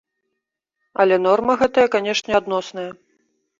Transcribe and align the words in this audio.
Але 1.03 1.19
норма 1.27 1.53
гэтая, 1.61 1.85
канечне, 1.99 2.33
адносная. 2.43 2.91